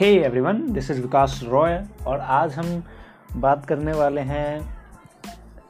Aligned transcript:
Hey 0.00 0.06
everyone 0.24 0.60
this 0.72 0.90
is 0.90 1.00
Vikas 1.02 1.40
Roy 1.44 1.76
और 2.06 2.20
आज 2.20 2.54
हम 2.54 2.82
बात 3.36 3.66
करने 3.66 3.92
वाले 3.92 4.20
हैं 4.20 4.78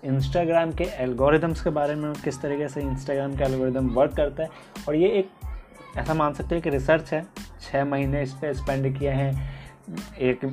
इंस्टाग्राम 0.05 0.73
के 0.73 0.85
एल्गोरिदम्स 0.85 1.63
के 1.63 1.71
बारे 1.71 1.95
में, 1.95 2.13
किस 2.15 2.41
तरीके 2.43 2.69
से 2.69 2.81
इंस्टाग्राम 2.81 3.35
का 3.37 3.45
एल्गोरिदम 3.45 3.89
वर्क 3.89 4.15
करता 4.17 4.43
है। 4.43 4.49
और 4.89 4.97
ये 4.97 5.09
एक, 5.19 5.31
ऐसा 5.99 6.15
मान 6.15 6.35
सकते 6.35 6.55
हैं 6.55 6.63
कि 6.65 6.71
रिसर्च 6.71 7.13
है 7.13 7.23
छः 7.61 7.85
महीने 7.85 8.23
इस 8.23 8.33
पर 8.33 8.53
स्पेंड 8.55 8.99
किए 8.99 9.11
हैं, 9.11 9.51
एक 10.19 10.45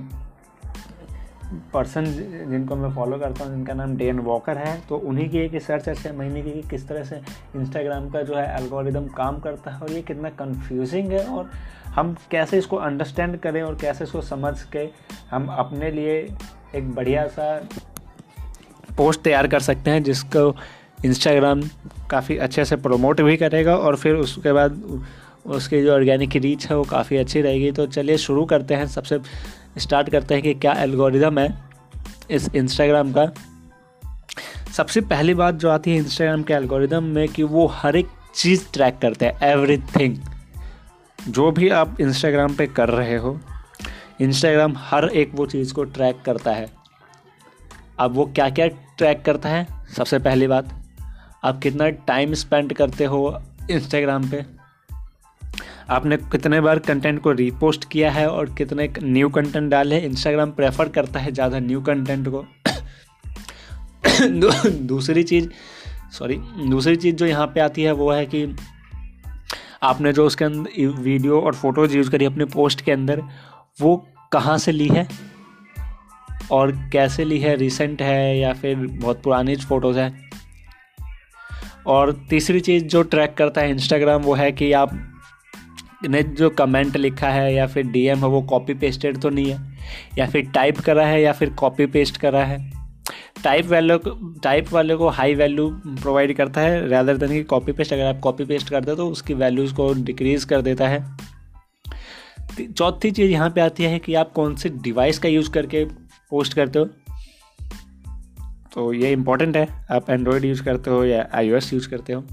पर्सन 1.73 2.05
जिनको 2.49 2.75
मैं 2.75 2.89
फॉलो 2.95 3.17
करता 3.17 3.43
हूँ, 3.43 3.53
जिनका 3.53 3.73
नाम 3.73 3.95
डेन 3.97 4.19
वॉकर 4.19 4.57
है 4.57 4.75
तो 4.89 4.97
उन्हीं 4.97 5.29
की 5.29 5.37
एक 5.37 5.53
रिसर्च 5.53 5.87
है 5.89 5.93
छः 5.95 6.17
महीने 6.17 6.41
की 6.41 6.51
कि 6.51 6.61
किस 6.69 6.87
तरह 6.87 7.03
से 7.03 7.19
इंस्टाग्राम 7.55 8.09
का 8.09 8.21
जो 8.21 8.35
है 8.35 8.45
एल्गोरिदम 8.57 9.07
काम 9.17 9.39
करता 9.39 9.71
है 9.71 9.79
और 9.79 9.91
ये 9.91 10.01
कितना 10.01 10.29
कंफ्यूजिंग 10.29 11.11
है 11.11 11.25
और 11.27 11.49
हम 11.89 12.15
कैसे 12.31 12.57
इसको 12.57 12.77
अंडरस्टैंड 12.77 13.37
करें 13.39 13.61
और 13.61 13.75
कैसे 13.75 14.03
इसको 14.03 14.21
समझ 14.21 14.61
के 14.63 14.87
हम 15.31 15.47
अपने 15.47 15.91
लिए 15.91 16.17
एक 16.75 16.91
बढ़िया 16.95 17.27
सा 17.27 17.55
पोस्ट 18.97 19.21
तैयार 19.21 19.47
कर 19.47 19.59
सकते 19.59 19.91
हैं, 19.91 20.03
जिसको 20.03 20.55
इंस्टाग्राम 21.05 21.61
काफ़ी 22.09 22.37
अच्छे 22.37 22.65
से 22.65 22.75
प्रमोट 22.75 23.21
भी 23.21 23.37
करेगा 23.37 23.75
और 23.75 23.95
फिर 23.95 24.15
उसके 24.15 24.53
बाद 24.53 24.81
उसकी 25.45 25.81
जो 25.83 25.93
ऑर्गेनिक 25.93 26.35
रीच 26.35 26.65
है 26.67 26.77
वो 26.77 26.83
काफ़ी 26.83 27.17
अच्छी 27.17 27.41
रहेगी। 27.41 27.71
तो 27.71 27.85
चलिए 27.87 28.17
शुरू 28.17 28.45
करते 28.45 28.73
हैं। 28.73 28.87
सबसे 28.87 29.19
स्टार्ट 29.77 30.09
करते 30.09 30.33
हैं 30.33 30.43
कि 30.43 30.53
क्या 30.53 30.73
एल्गोरिदम 30.73 31.39
है 31.39 31.63
इस 32.31 32.49
इंस्टाग्राम 32.55 33.13
का। 33.13 33.31
सबसे 34.77 35.01
पहली 35.01 35.33
बात 35.33 35.55
जो 35.55 35.69
आती 35.69 35.91
है 35.91 35.97
इंस्टाग्राम 35.97 36.43
के 36.43 36.53
एल्गोरिदम 36.53 37.03
में 37.03 37.29
कि 37.29 37.43
वो 37.43 37.67
हर 37.67 37.95
एक 37.95 38.07
चीज़ 38.35 38.65
ट्रैक 38.73 38.99
करते 39.01 39.25
हैं 39.25 39.39
एवरीथिंग 39.41 40.17
जो 41.27 41.51
भी 41.51 41.69
आप 41.69 42.01
इंस्टाग्राम 42.01 42.55
पे 42.55 42.67
कर 42.67 42.89
रहे 42.89 43.17
हो 43.17 43.39
इंस्टाग्राम 44.21 44.73
हर 44.77 45.09
एक 45.09 45.31
वो 45.33 45.45
चीज़ 45.45 45.73
को 45.73 45.83
ट्रैक 45.83 46.21
करता 46.25 46.51
है। 46.51 46.69
अब 47.99 48.11
वो 48.11 48.25
क्या 48.25 48.49
क्या 48.49 48.67
ट्रैक 48.67 49.21
करता 49.25 49.49
है? 49.49 49.67
सबसे 49.97 50.19
पहली 50.19 50.47
बात, 50.47 50.83
आप 51.43 51.59
कितना 51.59 51.89
टाइम 51.89 52.33
स्पेंड 52.33 52.73
करते 52.73 53.05
हो 53.05 53.43
इंस्टाग्राम 53.71 54.29
पे? 54.29 54.56
आपने 55.89 56.17
कितने 56.17 56.59
बार 56.61 56.79
कंटेंट 56.79 57.21
को 57.21 57.31
रीपोस्ट 57.31 57.89
किया 57.91 58.11
है 58.11 58.27
और 58.29 58.53
कितने 58.53 58.89
न्यू 59.03 59.29
कंटेंट 59.29 59.69
डाले 59.71 59.99
इंस्टाग्राम 59.99 60.51
प्रेफर 60.51 60.89
करता 60.89 61.19
है 61.19 61.31
ज़्यादा 61.31 61.59
न्यू 61.59 61.81
कंटेंट 61.81 62.27
को। 62.27 62.45
दूसरी 64.87 65.23
चीज़ 65.23 65.49
सॉरी 66.11 66.35
दूसरी 66.69 66.95
चीज़ 66.95 67.15
जो 67.15 67.25
यहाँ 67.25 67.47
पे 67.47 67.59
आती 67.59 67.83
है 67.83 67.91
वो 67.91 68.11
है 68.11 68.25
कि 68.25 68.45
आपने 69.83 70.13
जो 70.13 70.25
उसके 70.25 70.45
अंदर 70.45 70.85
वीडियो 71.01 71.39
और 71.41 71.55
फ़ोटोज़ 71.55 71.97
यूज़ 71.97 72.11
करी 72.11 72.25
अपने 72.25 72.45
पोस्ट 72.45 72.81
के 72.81 72.91
अंदर, 72.91 73.21
वो 73.81 73.95
कहाँ 74.31 74.57
से 74.57 74.71
ली 74.71 74.87
है? 74.87 75.07
और 76.51 76.71
कैसे 76.93 77.25
ली 77.25 77.39
है? 77.39 77.55
रिसेंट 77.55 78.01
है 78.01 78.37
या 78.39 78.53
फिर 78.53 78.75
बहुत 78.75 79.21
पुरानी 79.23 79.55
फ़ोटोज़ 79.55 79.99
है? 79.99 80.13
और 81.87 82.11
तीसरी 82.29 82.59
चीज़ 82.59 82.85
जो 82.85 83.01
ट्रैक 83.03 83.33
करता 83.33 83.61
है 83.61 83.69
इंस्टाग्राम 83.71 84.21
वो 84.21 84.33
है 84.33 84.51
कि 84.51 84.71
आप 84.73 84.89
ने 86.03 86.21
जो 86.23 86.49
कमेंट 86.49 86.97
लिखा 86.97 87.29
है 87.29 87.53
या 87.53 87.67
फिर 87.67 87.87
डीएम 87.87 88.17
है, 88.17 88.27
वो 88.27 88.41
कॉपी 88.41 88.73
पेस्टेड 88.73 89.17
तो 89.17 89.29
नहीं 89.29 89.51
है, 89.51 89.77
या 90.17 90.25
फिर 90.27 90.49
टाइप 90.53 90.79
करा 90.79 91.05
है 91.05 91.21
या 91.21 91.31
फिर 91.31 91.49
कॉपी 91.49 91.85
पेस्ट 91.85 92.17
करा 92.17 92.43
है। 92.45 92.59
टाइप 93.43 93.65
वैल्यू 93.65 93.97
टाइप 94.43 94.71
वाले 94.71 94.95
को 94.95 95.09
हाई 95.09 95.35
वैल्यू 95.35 95.69
प्रोवाइड 95.77 96.35
करता 96.37 96.61
है 96.61 96.87
रैदर 96.87 97.17
देन 97.17 97.29
कि 97.29 97.43
कॉपी 97.43 97.71
पेस्ट 97.71 97.93
अगर 97.93 98.05
आप 98.05 98.19
कॉपी 98.19 98.45
पेस्ट 98.45 98.69
करते 98.69 98.91
हो 98.91 98.97
तो 98.97 99.07
उसकी 99.09 99.33
वैल्यूज़ 99.33 99.73
को 99.75 99.93
डिक्रीज 99.95 100.43
कर 100.43 100.61
देता 100.61 100.87
है। 100.87 101.05
चौथी 102.67 103.11
चीज़ 103.11 103.31
यहाँ 103.31 103.49
पे 103.49 103.61
आती 103.61 103.83
है 103.83 103.99
कि 103.99 104.13
आप 104.13 104.31
कौन 104.31 104.55
से 104.55 104.69
डिवाइस 104.69 105.19
का 105.19 105.29
यूज़ 105.29 105.51
करके 105.51 105.83
पोस्ट 106.31 106.53
करते 106.53 106.79
हो। 106.79 106.85
तो 108.73 108.91
ये 108.93 109.11
इम्पोर्टेंट 109.11 109.57
है, 109.57 109.67
आप 109.91 110.09
एंड्रॉयड 110.09 110.45
यूज़ 110.45 110.63
करते 110.63 110.89
हो 110.89 111.03
या 111.05 111.27
आईओएस 111.33 111.73
यूज़ 111.73 111.89
करते 111.89 112.13
हो। 112.13 112.23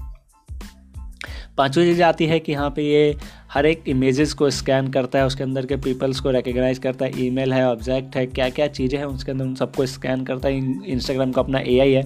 पांचवी 1.57 1.83
चीज़ 1.85 2.01
आती 2.03 2.25
है 2.25 2.39
कि 2.39 2.51
यहाँ 2.51 2.69
पे 2.69 2.83
ये 2.83 3.15
हर 3.55 3.65
एक 3.65 3.83
इमेजेस 3.87 4.33
को 4.33 4.49
स्कैन 4.49 4.87
करता 4.91 5.19
है, 5.19 5.25
उसके 5.25 5.43
अंदर 5.43 5.65
के 5.65 5.75
पीपल्स 5.77 6.19
को 6.19 6.31
रिकग्नाइज 6.31 6.79
करता 6.79 7.05
है 7.05 7.25
ईमेल 7.25 7.53
है 7.53 7.65
ऑब्जेक्ट 7.67 8.15
है 8.15 8.25
क्या 8.27 8.49
क्या 8.49 8.67
चीज़ें 8.67 8.97
हैं, 8.99 9.05
उसके 9.05 9.31
अंदर 9.31 9.45
उन 9.45 9.55
सबको 9.55 9.85
स्कैन 9.85 10.25
करता 10.25 10.47
है। 10.47 10.83
इंस्टाग्राम 10.85 11.31
का 11.31 11.41
अपना 11.41 11.59
एआई 11.59 11.91
है। 11.91 12.03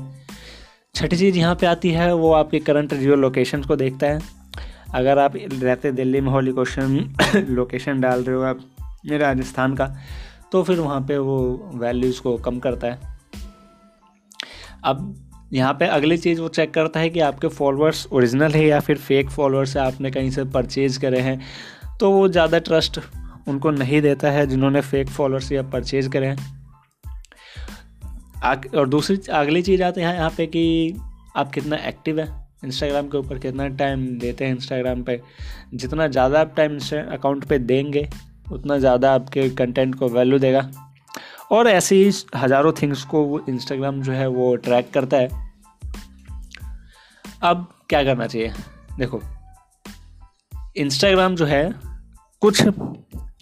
छठी 0.96 1.18
चीज़ 1.18 1.38
यहाँ 1.38 1.56
पे 1.56 1.66
आती 1.68 1.92
है, 1.92 2.14
वो 2.14 2.32
आपके 2.34 2.60
करंट 2.60 2.94
जियो 2.94 3.16
लोकेशन 3.16 3.64
को 3.64 3.76
देखता 3.76 4.08
है। 4.08 4.20
अगर 4.94 5.20
आप 5.20 5.34
रहते 5.36 5.92
दिल्ली 5.92 6.22
में 6.22 6.32
हो 6.32 6.40
लोकेशन 6.40 7.46
लोकेशन 7.50 8.02
डाल 8.02 8.24
रहे 8.24 8.36
हो 8.36 8.42
आप 8.44 8.60
राजस्थान 9.12 9.76
का 9.76 9.96
तो 10.52 10.62
फिर 10.64 10.80
वहाँ 10.80 11.02
पे 11.02 11.18
वो 11.18 11.38
वैल्यूज़ 11.76 12.22
को 12.22 12.38
कम 12.38 12.60
करता 12.60 12.88
है। 12.88 13.18
अब 14.84 15.29
यहाँ 15.52 15.74
पे 15.74 15.86
अगली 15.88 16.18
चीज़ 16.18 16.42
वो 16.42 16.48
चेक 16.50 16.74
करता 16.74 17.00
है 17.00 17.10
कि 17.10 17.20
आपके 17.22 17.48
फॉलोअर्स 17.50 18.08
ओरिजिनल 18.12 18.52
है 18.52 18.66
या 18.66 18.80
फिर 18.80 18.98
फेक 18.98 19.30
फॉलोअर्स 19.30 19.76
है, 19.78 19.84
आपने 19.84 20.12
कहीं 20.12 20.30
से 20.32 20.44
परचेज 20.46 20.98
करे 20.98 21.20
हैं। 21.20 21.40
तो 22.00 22.12
वो 22.12 22.28
ज़्यादा 22.28 22.60
ट्रस्ट 22.60 23.00
उनको 23.48 23.72
नहीं 23.72 24.02
देता 24.02 24.32
है 24.32 24.46
जिन्होंने 24.48 24.82
फेक 24.82 25.10
फॉलोअर्स 25.10 25.52
या 25.52 25.64
परचेज 25.70 26.08
करे 26.14 26.28
हैं। 26.28 26.58
और 28.76 28.90
दूसरी 28.90 29.18
अगली 29.32 29.62
चीज़ 29.62 29.84
आती 29.84 30.02
है 30.02 30.16
यहाँ 30.16 30.30
पे 30.38 30.46
कि 30.48 30.96
आप 31.38 31.52
कितना 31.52 31.76
एक्टिव 31.88 32.20
है 32.20 32.28
इंस्टाग्राम 32.66 33.08
के 33.08 33.18
ऊपर 33.18 33.38
कितना 33.40 33.68
टाइम 33.78 34.08
देते 34.20 34.46
हैं 34.46 34.56
इंस्टाग्राम 34.56 35.04
पे। 35.04 35.20
जितना 35.74 36.08
ज़्यादा 36.08 36.42
आप 36.42 36.54
टाइम 36.58 36.78
अकाउंट 37.08 37.46
पे 37.46 37.58
देंगे, 37.60 38.08
उतना 38.52 38.78
ज़्यादा 38.78 39.14
आपके 39.14 39.50
कंटेंट 39.52 39.96
को 39.96 40.08
वैल्यू 40.10 40.40
देगा। 40.40 40.62
और 41.52 41.68
ऐसे 41.68 41.96
ही 41.96 42.12
हज़ारों 42.36 42.72
थिंग्स 42.72 43.04
को 43.04 43.24
वो 43.24 43.40
इंस्टाग्राम 43.50 44.02
जो 44.02 44.12
है 44.12 44.28
वो 44.28 44.56
ट्रैक 44.56 44.92
करता 44.94 45.18
है। 45.18 45.30
अब 47.44 47.68
क्या 47.90 48.04
करना 48.04 48.28
चाहिए? 48.28 48.52
देखो 49.00 49.22
इंस्टाग्राम 50.78 51.36
जो 51.36 51.46
है, 51.46 51.74
कुछ 52.42 52.68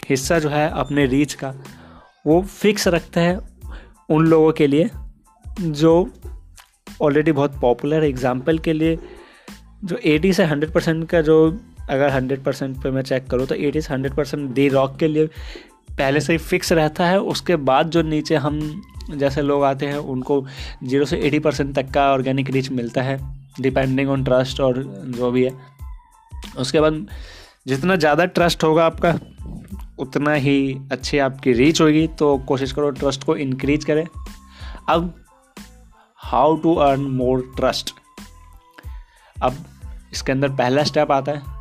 हिस्सा 0.09 0.39
जो 0.39 0.49
है 0.49 0.69
अपने 0.71 1.05
रीच 1.05 1.33
का, 1.33 1.53
वो 2.25 2.41
फिक्स 2.41 2.87
रखता 2.87 3.21
है 3.21 3.39
उन 4.09 4.27
लोगों 4.27 4.51
के 4.51 4.67
लिए 4.67 4.89
जो 5.61 6.09
ऑलरेडी 7.01 7.31
बहुत 7.31 7.59
पॉपुलर 7.61 8.03
है। 8.03 8.09
एग्ज़ाम्पल 8.09 8.57
के 8.57 8.73
लिए, 8.73 8.97
जो 9.83 9.97
80 9.97 10.33
से 10.33 10.45
100 10.45 10.71
परसेंट 10.71 11.07
का 11.09 11.21
जो, 11.21 11.37
अगर 11.89 12.09
100 12.11 12.43
परसेंट 12.43 12.81
पर 12.83 12.91
मैं 12.91 13.01
चेक 13.01 13.27
करूँ 13.27 13.45
तो 13.47 13.55
80 13.55 13.81
से 13.81 13.93
100 13.93 14.15
परसेंट 14.15 14.49
दी 14.51 14.67
रॉक 14.69 14.97
के 14.97 15.07
लिए 15.07 15.29
पहले 15.97 16.21
से 16.21 16.33
ही 16.33 16.37
फिक्स 16.39 16.71
रहता 16.71 17.05
है, 17.05 17.19
उसके 17.21 17.55
बाद 17.55 17.89
जो 17.89 18.01
नीचे 18.03 18.35
हम 18.37 18.59
जैसे 19.11 19.41
लोग 19.41 19.63
आते 19.63 19.85
हैं, 19.85 19.97
उनको 19.97 20.45
ज़ीरो 20.83 21.05
से 21.05 21.17
एटी 21.17 21.39
परसेंट 21.39 21.75
तक 21.75 21.91
का 21.93 22.11
ऑर्गेनिक 22.13 22.49
रीच 22.49 22.69
मिलता 22.71 23.01
है 23.01 23.19
डिपेंडिंग 23.61 24.09
ऑन 24.09 24.23
ट्रस्ट 24.23 24.59
और 24.61 24.83
जो 25.07 25.31
भी 25.31 25.43
है। 25.43 25.51
उसके 26.57 26.79
बाद 26.79 27.05
जितना 27.67 27.95
ज़्यादा 27.95 28.25
ट्रस्ट 28.27 28.63
होगा 28.63 28.85
आपका, 28.85 29.13
उतना 29.99 30.33
ही 30.33 30.77
अच्छी 30.91 31.17
आपकी 31.19 31.53
रीच 31.53 31.81
होगी 31.81 32.07
तो 32.19 32.37
कोशिश 32.47 32.71
करो 32.71 32.89
ट्रस्ट 32.91 33.23
को 33.23 33.35
इनक्रीज 33.37 33.85
करें। 33.85 34.05
अब 34.89 35.13
how 36.19 36.55
to 36.57 36.73
earn 36.75 37.01
more 37.11 37.41
trust 37.57 37.93
अब 39.35 39.65
इसके 40.13 40.31
अंदर 40.31 40.49
पहला 40.51 40.83
स्टेप 40.83 41.11
आता 41.11 41.31
है 41.31 41.55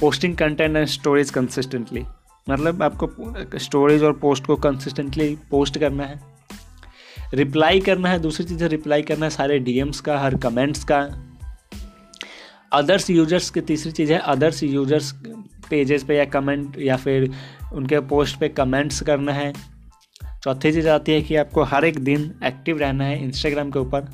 posting 0.00 0.36
content 0.36 0.76
and 0.76 0.86
storage 0.88 1.30
consistently 1.30 2.04
मतलब 2.50 2.82
आपको 2.82 3.58
स्टोरेज 3.58 4.02
और 4.02 4.12
पोस्ट 4.12 4.46
को 4.46 4.56
कंसिस्टेंटली 4.56 5.38
पोस्ट 5.50 5.78
करना 5.78 6.04
है। 6.04 6.20
रिप्लाई 7.34 7.80
करना 7.80 8.08
है, 8.08 8.18
दूसरी 8.18 8.46
चीज़ 8.46 8.64
रिप्लाई 8.64 9.02
करना 9.02 9.26
है, 9.26 9.30
सारे 9.30 9.58
डीएम्स 9.58 10.00
का, 10.00 10.18
हर 10.18 10.34
कमेंट्स 10.34 10.84
का। 10.84 10.98
अदर्स 12.72 13.10
यूज़र्स 13.10 13.50
की 13.50 13.60
तीसरी 13.60 13.92
चीज़ 13.92 14.12
है 14.12 14.18
अदर्स 14.18 14.62
यूज़र्स 14.62 15.12
पेजेस 15.70 16.04
पे 16.04 16.16
या 16.16 16.24
कमेंट 16.24 16.78
या 16.78 16.96
फिर 16.96 17.30
उनके 17.72 18.00
पोस्ट 18.00 18.40
पे 18.40 18.48
कमेंट्स 18.48 19.00
करना 19.00 19.32
है। 19.32 19.52
चौथी 20.44 20.72
चीज़ 20.72 20.88
आती 20.88 21.12
है 21.12 21.22
कि 21.22 21.36
आपको 21.36 21.62
हर 21.62 21.84
एक 21.84 21.98
दिन 21.98 22.34
एक्टिव 22.44 22.78
रहना 22.78 23.04
है 23.04 23.24
इंस्टाग्राम 23.24 23.70
के 23.70 23.78
ऊपर। 23.78 24.04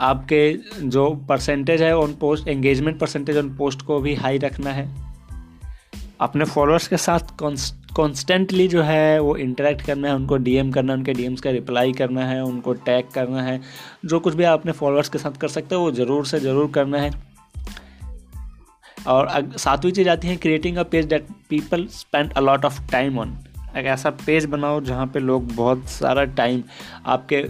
आपके 0.00 0.58
जो 0.82 1.10
परसेंटेज 1.28 1.82
है 1.82 1.96
on 1.96 2.14
post 2.14 2.48
engagement 2.48 2.98
percentage 2.98 3.36
on 3.36 3.56
post 3.56 3.82
को 3.82 4.00
भी 4.00 4.14
हाई 4.14 4.38
रखना 4.38 4.70
है। 4.70 5.09
अपने 6.20 6.44
फॉलोअर्स 6.44 6.88
के 6.88 6.96
साथ 6.96 7.36
कॉन्स्टेंटली 7.96 8.66
जो 8.68 8.82
है, 8.82 9.20
वो 9.20 9.36
इंटरेक्ट 9.36 9.82
करना 9.82 10.08
है, 10.08 10.14
उनको 10.14 10.36
डीएम 10.38 10.70
करना 10.72 10.92
है, 10.92 10.98
उनके 10.98 11.12
डीएम्स 11.12 11.40
का 11.40 11.50
रिप्लाई 11.50 11.92
करना 11.92 12.26
है, 12.26 12.42
उनको 12.44 12.72
टैग 12.86 13.08
करना 13.14 13.42
है, 13.42 13.60
जो 14.04 14.20
कुछ 14.20 14.34
भी 14.34 14.44
आप 14.44 14.58
अपने 14.60 14.72
फॉलोअर्स 14.72 15.08
के 15.08 15.18
साथ 15.18 15.40
कर 15.40 15.48
सकते 15.48 15.74
हो, 15.74 15.80
वो 15.80 15.90
ज़रूर 15.92 16.26
से 16.26 16.40
ज़रूर 16.40 16.70
करना 16.70 16.98
है। 16.98 17.10
और 19.08 19.28
सातवीं 19.58 19.92
चीज़ 19.92 20.08
आती 20.08 20.28
है 20.28 20.36
creating 20.36 20.76
a 20.76 20.82
page 20.82 21.06
that 21.08 21.26
people 21.48 21.86
spend 21.90 22.32
a 22.32 22.40
lot 22.40 22.64
of 22.64 22.80
time 22.92 23.18
on 23.18 23.36
एक 23.76 23.86
ऐसा 23.86 24.10
पेज 24.26 24.44
बनाओ 24.46 24.80
जहाँ 24.80 25.06
पे 25.06 25.18
लोग 25.20 25.54
बहुत 25.54 25.88
सारा 25.88 26.24
टाइम 26.36 26.62
आपके 27.06 27.42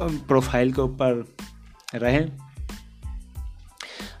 प्रोफ़ाइल 0.00 0.72
के 0.72 0.80
ऊपर 0.82 1.24
रहें। 1.94 2.26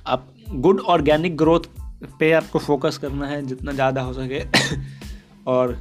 आप 0.06 0.26
गुड 0.48 0.80
ऑर्गेनिक 0.80 1.36
ग्रोथ 1.36 1.68
पे 2.20 2.32
आपको 2.32 2.58
फोकस 2.58 2.98
करना 2.98 3.26
है, 3.26 3.42
जितना 3.42 3.72
ज़्यादा 3.72 4.02
हो 4.02 4.12
सके। 4.12 4.42
और 5.46 5.76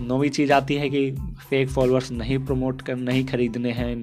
नौवीं 0.00 0.30
चीज़ 0.30 0.52
आती 0.52 0.74
है 0.74 0.88
कि 0.90 1.10
फेक 1.50 1.68
फॉलोअर्स 1.68 2.10
नहीं 2.10 2.38
प्रमोट 2.38 2.82
कर, 2.82 2.96
नहीं 2.96 3.24
खरीदने 3.26 3.70
हैं, 3.72 3.94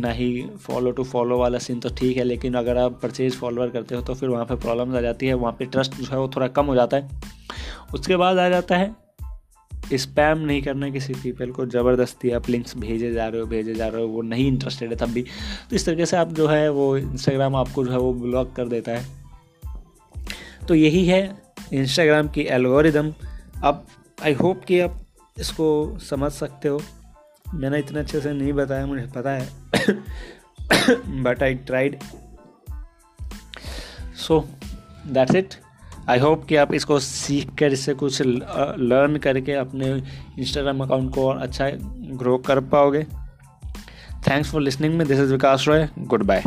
नहीं 0.00 0.48
फॉलो 0.58 0.90
टू 0.90 1.04
फॉलो 1.04 1.38
वाला 1.38 1.58
सीन 1.58 1.80
तो 1.80 1.88
ठीक 1.88 2.16
है, 2.16 2.24
लेकिन 2.24 2.54
अगर 2.54 2.78
आप 2.78 3.00
परचेज 3.02 3.36
फॉलोअर 3.36 3.70
करते 3.70 3.94
हो 3.94 4.02
तो 4.02 4.14
फिर 4.14 4.28
वहाँ 4.28 4.44
पे 4.44 4.54
प्रॉब्लम 4.56 4.96
आ 4.96 5.00
जाती 5.00 5.26
है, 5.26 5.34
वहाँ 5.34 5.52
पे 5.52 5.64
ट्रस्ट 5.64 5.94
जो 5.94 6.10
है 6.10 6.18
वो 6.18 6.28
थोड़ा 6.36 6.48
कम 6.48 6.66
हो 6.66 6.74
जाता 6.74 6.96
है। 6.96 7.20
उसके 7.94 8.16
बाद 8.16 8.38
आ 8.38 8.48
जाता 8.48 8.76
है 8.76 8.94
स्पैम 9.94 10.38
नहीं 10.38 10.62
करना 10.62 10.88
किसी 10.90 11.14
पीपल 11.14 11.50
को, 11.50 11.66
ज़बरदस्ती 11.66 12.30
आप 12.30 12.48
लिंक्स 12.50 12.76
भेजे 12.76 13.12
जा 13.12 13.26
रहे 13.28 13.40
हो, 13.40 13.46
भेजे 13.46 13.74
जा 13.74 13.88
रहे 13.88 14.02
हो, 14.02 14.08
वो 14.08 14.22
नहीं 14.22 14.46
इंटरेस्टेड 14.48 14.90
है 14.90 14.96
तब 14.96 15.08
भी। 15.08 15.22
तो 15.70 15.76
इस 15.76 15.86
तरीके 15.86 16.06
से 16.06 16.16
आप 16.16 16.32
जो 16.32 16.46
है 16.46 16.70
वो 16.70 16.96
इंस्टाग्राम 16.96 17.56
आपको 17.56 17.84
जो 17.84 17.90
है 17.90 17.98
वो 17.98 18.12
ब्लॉक 18.14 18.52
कर 18.52 18.68
देता 18.68 18.92
है। 18.92 19.23
तो 20.68 20.74
यही 20.74 21.06
है 21.06 21.42
इंस्टाग्राम 21.72 22.28
की 22.28 22.42
एल्गोरिदम 22.42 23.12
अब 23.64 23.86
आई 24.24 24.32
होप 24.32 24.64
कि 24.64 24.80
आप 24.80 25.00
इसको 25.38 25.98
समझ 25.98 26.32
सकते 26.32 26.68
हो। 26.68 26.80
मैंने 27.54 27.78
इतने 27.78 28.00
अच्छे 28.00 28.20
से 28.20 28.32
नहीं 28.32 28.52
बताया, 28.52 28.86
मुझे 28.86 29.06
पता 29.06 29.30
है। 29.30 29.48
But 31.22 31.42
I 31.42 31.54
tried 31.54 31.98
so 34.18 34.40
that's 35.06 35.34
it 35.34 35.54
I 36.08 36.18
hope 36.18 36.44
कि 36.44 36.56
आप 36.56 36.74
इसको 36.74 36.98
सीख 36.98 37.54
कर 37.58 37.72
इससे 37.72 37.94
कुछ 37.94 38.22
लर्न 38.22 39.16
करके 39.16 39.52
अपने 39.52 39.92
इंस्टाग्राम 40.38 40.80
अकाउंट 40.80 41.14
को 41.14 41.28
और 41.28 41.38
अच्छा 41.38 41.70
ग्रो 42.14 42.36
कर 42.38 42.60
पाओगे। 42.60 43.06
थैंक्स 44.28 44.50
फॉर 44.50 44.60
लिसनिंग 44.60 44.94
में 44.94 45.06
this 45.06 45.18
is 45.18 45.32
Vikas 45.32 45.64
Roy 45.68 45.88
goodbye 46.22 46.42